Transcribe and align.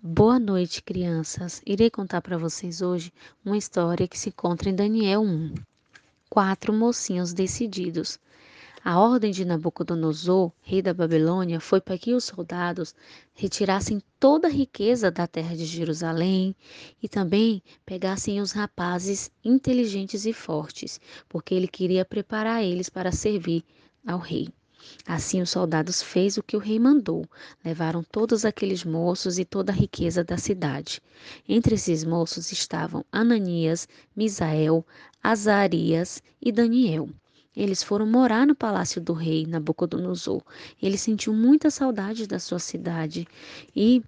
Boa 0.00 0.38
noite, 0.38 0.80
crianças. 0.80 1.60
Irei 1.66 1.90
contar 1.90 2.22
para 2.22 2.38
vocês 2.38 2.80
hoje 2.80 3.12
uma 3.44 3.58
história 3.58 4.06
que 4.06 4.16
se 4.16 4.28
encontra 4.28 4.70
em 4.70 4.74
Daniel 4.74 5.22
1. 5.22 5.54
Quatro 6.30 6.72
mocinhos 6.72 7.32
decididos. 7.32 8.16
A 8.84 9.00
ordem 9.00 9.32
de 9.32 9.44
Nabucodonosor, 9.44 10.52
rei 10.62 10.80
da 10.80 10.94
Babilônia, 10.94 11.58
foi 11.58 11.80
para 11.80 11.98
que 11.98 12.14
os 12.14 12.22
soldados 12.22 12.94
retirassem 13.34 14.00
toda 14.20 14.46
a 14.46 14.52
riqueza 14.52 15.10
da 15.10 15.26
terra 15.26 15.56
de 15.56 15.64
Jerusalém 15.64 16.54
e 17.02 17.08
também 17.08 17.60
pegassem 17.84 18.40
os 18.40 18.52
rapazes 18.52 19.32
inteligentes 19.44 20.26
e 20.26 20.32
fortes, 20.32 21.00
porque 21.28 21.52
ele 21.52 21.66
queria 21.66 22.04
preparar 22.04 22.62
eles 22.62 22.88
para 22.88 23.10
servir 23.10 23.64
ao 24.06 24.20
rei. 24.20 24.48
Assim 25.06 25.40
os 25.40 25.50
soldados 25.50 26.02
fez 26.02 26.36
o 26.36 26.42
que 26.42 26.56
o 26.56 26.60
rei 26.60 26.78
mandou. 26.78 27.26
Levaram 27.64 28.02
todos 28.02 28.44
aqueles 28.44 28.84
moços 28.84 29.38
e 29.38 29.44
toda 29.44 29.72
a 29.72 29.74
riqueza 29.74 30.22
da 30.22 30.36
cidade. 30.36 31.00
Entre 31.48 31.74
esses 31.74 32.04
moços 32.04 32.52
estavam 32.52 33.04
Ananias, 33.10 33.88
Misael, 34.14 34.86
Azarias 35.22 36.22
e 36.40 36.52
Daniel. 36.52 37.08
Eles 37.56 37.82
foram 37.82 38.06
morar 38.06 38.46
no 38.46 38.54
palácio 38.54 39.00
do 39.00 39.12
rei 39.12 39.44
Nabucodonosor. 39.44 40.42
Ele 40.80 40.96
sentiu 40.96 41.32
muita 41.32 41.70
saudade 41.70 42.26
da 42.26 42.38
sua 42.38 42.60
cidade 42.60 43.26
e 43.74 44.02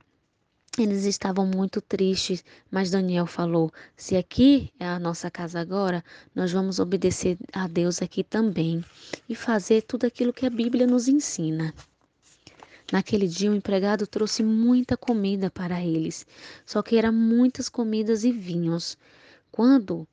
eles 0.82 1.04
estavam 1.04 1.46
muito 1.46 1.80
tristes, 1.80 2.44
mas 2.70 2.90
Daniel 2.90 3.26
falou: 3.26 3.72
Se 3.96 4.16
aqui 4.16 4.72
é 4.78 4.86
a 4.86 4.98
nossa 4.98 5.30
casa 5.30 5.60
agora, 5.60 6.04
nós 6.34 6.52
vamos 6.52 6.78
obedecer 6.78 7.38
a 7.52 7.66
Deus 7.66 8.00
aqui 8.02 8.24
também 8.24 8.84
e 9.28 9.34
fazer 9.34 9.82
tudo 9.82 10.06
aquilo 10.06 10.32
que 10.32 10.46
a 10.46 10.50
Bíblia 10.50 10.86
nos 10.86 11.08
ensina. 11.08 11.74
Naquele 12.92 13.28
dia, 13.28 13.50
o 13.50 13.54
empregado 13.54 14.06
trouxe 14.06 14.42
muita 14.42 14.96
comida 14.96 15.50
para 15.50 15.80
eles, 15.80 16.26
só 16.66 16.82
que 16.82 16.96
eram 16.96 17.12
muitas 17.12 17.68
comidas 17.68 18.24
e 18.24 18.32
vinhos. 18.32 18.98
Quando 19.52 20.06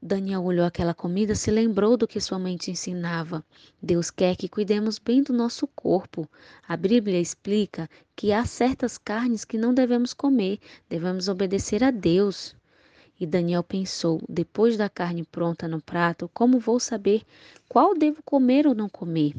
Daniel 0.00 0.44
olhou 0.44 0.64
aquela 0.64 0.94
comida, 0.94 1.34
se 1.34 1.50
lembrou 1.50 1.96
do 1.96 2.06
que 2.06 2.20
sua 2.20 2.38
mente 2.38 2.70
ensinava. 2.70 3.44
Deus 3.82 4.12
quer 4.12 4.36
que 4.36 4.48
cuidemos 4.48 4.96
bem 4.96 5.24
do 5.24 5.32
nosso 5.32 5.66
corpo. 5.66 6.28
A 6.68 6.76
Bíblia 6.76 7.20
explica 7.20 7.90
que 8.14 8.32
há 8.32 8.44
certas 8.44 8.96
carnes 8.96 9.44
que 9.44 9.58
não 9.58 9.74
devemos 9.74 10.14
comer, 10.14 10.60
devemos 10.88 11.28
obedecer 11.28 11.82
a 11.82 11.90
Deus. 11.90 12.54
E 13.18 13.26
Daniel 13.26 13.64
pensou: 13.64 14.22
depois 14.28 14.76
da 14.76 14.88
carne 14.88 15.24
pronta 15.24 15.66
no 15.66 15.82
prato, 15.82 16.30
como 16.32 16.60
vou 16.60 16.78
saber 16.78 17.22
qual 17.68 17.92
devo 17.92 18.22
comer 18.22 18.68
ou 18.68 18.76
não 18.76 18.88
comer? 18.88 19.34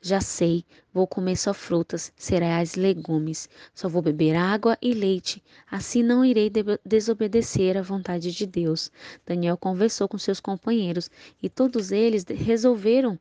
Já 0.00 0.20
sei, 0.20 0.64
vou 0.92 1.06
comer 1.06 1.36
só 1.36 1.52
frutas, 1.52 2.12
cereais, 2.16 2.74
legumes. 2.74 3.48
Só 3.74 3.88
vou 3.88 4.00
beber 4.00 4.34
água 4.34 4.78
e 4.80 4.94
leite. 4.94 5.42
Assim 5.70 6.02
não 6.02 6.24
irei 6.24 6.50
desobedecer 6.84 7.76
à 7.76 7.82
vontade 7.82 8.32
de 8.32 8.46
Deus. 8.46 8.90
Daniel 9.26 9.56
conversou 9.56 10.08
com 10.08 10.18
seus 10.18 10.40
companheiros 10.40 11.10
e 11.42 11.48
todos 11.48 11.92
eles 11.92 12.24
resolveram 12.24 13.18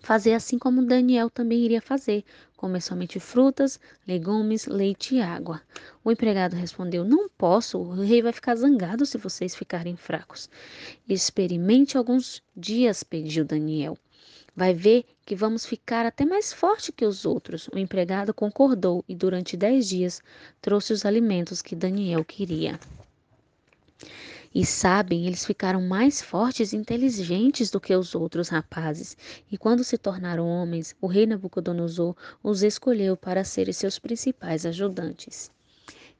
fazer 0.00 0.34
assim 0.34 0.58
como 0.58 0.86
Daniel 0.86 1.28
também 1.28 1.58
iria 1.64 1.80
fazer: 1.80 2.24
comer 2.56 2.80
somente 2.80 3.18
frutas, 3.18 3.80
legumes, 4.06 4.66
leite 4.66 5.16
e 5.16 5.20
água. 5.20 5.60
O 6.04 6.12
empregado 6.12 6.54
respondeu: 6.54 7.04
Não 7.04 7.28
posso, 7.28 7.78
o 7.78 8.02
rei 8.02 8.22
vai 8.22 8.32
ficar 8.32 8.54
zangado 8.54 9.04
se 9.04 9.18
vocês 9.18 9.54
ficarem 9.56 9.96
fracos. 9.96 10.48
Experimente 11.08 11.96
alguns 11.96 12.42
dias, 12.56 13.02
pediu 13.02 13.44
Daniel. 13.44 13.98
Vai 14.54 14.72
ver 14.72 15.04
que 15.26 15.34
vamos 15.34 15.66
ficar 15.66 16.06
até 16.06 16.24
mais 16.24 16.52
forte 16.52 16.92
que 16.92 17.04
os 17.04 17.26
outros. 17.26 17.68
O 17.74 17.78
empregado 17.78 18.32
concordou 18.32 19.04
e 19.08 19.14
durante 19.14 19.56
dez 19.56 19.88
dias 19.88 20.22
trouxe 20.62 20.92
os 20.92 21.04
alimentos 21.04 21.60
que 21.60 21.74
Daniel 21.74 22.24
queria. 22.24 22.78
E 24.54 24.64
sabem, 24.64 25.26
eles 25.26 25.44
ficaram 25.44 25.82
mais 25.82 26.22
fortes 26.22 26.72
e 26.72 26.76
inteligentes 26.76 27.72
do 27.72 27.80
que 27.80 27.94
os 27.94 28.14
outros 28.14 28.48
rapazes. 28.48 29.16
E 29.50 29.58
quando 29.58 29.82
se 29.82 29.98
tornaram 29.98 30.46
homens, 30.46 30.94
o 31.00 31.08
rei 31.08 31.26
Nabucodonosor 31.26 32.14
os 32.40 32.62
escolheu 32.62 33.16
para 33.16 33.42
serem 33.42 33.72
seus 33.72 33.98
principais 33.98 34.64
ajudantes. 34.64 35.50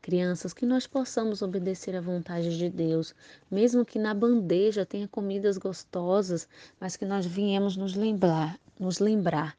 Crianças, 0.02 0.52
que 0.52 0.66
nós 0.66 0.86
possamos 0.86 1.42
obedecer 1.42 1.94
à 1.94 2.00
vontade 2.00 2.58
de 2.58 2.68
Deus, 2.68 3.14
mesmo 3.50 3.84
que 3.84 3.98
na 4.00 4.12
bandeja 4.12 4.84
tenha 4.84 5.06
comidas 5.06 5.56
gostosas, 5.56 6.48
mas 6.80 6.96
que 6.96 7.04
nós 7.04 7.24
viemos 7.24 7.76
nos 7.76 7.94
lembrar, 7.94 8.58
nos 8.78 8.98
lembrar 8.98 9.56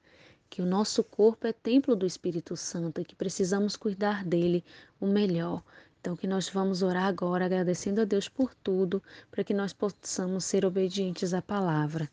que 0.49 0.61
o 0.61 0.65
nosso 0.65 1.03
corpo 1.03 1.45
é 1.47 1.53
templo 1.53 1.95
do 1.95 2.05
Espírito 2.05 2.55
Santo 2.55 3.01
e 3.01 3.05
que 3.05 3.15
precisamos 3.15 3.75
cuidar 3.75 4.23
dele 4.23 4.63
o 4.99 5.07
melhor. 5.07 5.61
Então, 5.99 6.15
que 6.15 6.27
nós 6.27 6.47
vamos 6.49 6.81
orar 6.81 7.05
agora, 7.05 7.45
agradecendo 7.45 8.01
a 8.01 8.05
Deus 8.05 8.29
por 8.29 8.55
tudo, 8.55 9.03
para 9.29 9.43
que 9.43 9.53
nós 9.53 9.73
possamos 9.73 10.45
ser 10.45 10.65
obedientes 10.65 11.33
à 11.33 11.41
palavra. 11.41 12.09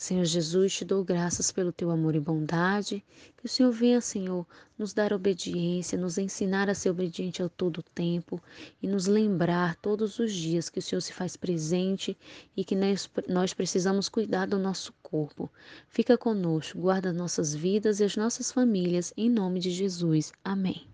Senhor 0.00 0.24
Jesus, 0.24 0.72
te 0.72 0.82
dou 0.82 1.04
graças 1.04 1.52
pelo 1.52 1.70
teu 1.70 1.90
amor 1.90 2.14
e 2.14 2.20
bondade. 2.20 3.04
Que 3.36 3.44
o 3.44 3.48
Senhor 3.48 3.70
venha, 3.70 4.00
Senhor, 4.00 4.46
nos 4.78 4.94
dar 4.94 5.12
obediência, 5.12 5.98
nos 5.98 6.16
ensinar 6.16 6.70
a 6.70 6.74
ser 6.74 6.88
obediente 6.88 7.42
a 7.42 7.50
todo 7.50 7.82
tempo 7.82 8.42
e 8.82 8.88
nos 8.88 9.06
lembrar 9.06 9.76
todos 9.76 10.18
os 10.18 10.32
dias 10.32 10.70
que 10.70 10.78
o 10.78 10.82
Senhor 10.82 11.02
se 11.02 11.12
faz 11.12 11.36
presente 11.36 12.16
e 12.56 12.64
que 12.64 12.74
nós, 12.74 13.10
nós 13.28 13.52
precisamos 13.52 14.08
cuidar 14.08 14.46
do 14.46 14.58
nosso 14.58 14.94
corpo. 15.02 15.52
Fica 15.86 16.16
conosco, 16.16 16.78
guarda 16.78 17.12
nossas 17.12 17.54
vidas 17.54 18.00
e 18.00 18.04
as 18.04 18.16
nossas 18.16 18.50
famílias, 18.50 19.12
em 19.18 19.28
nome 19.28 19.60
de 19.60 19.70
Jesus. 19.70 20.32
Amém. 20.42 20.89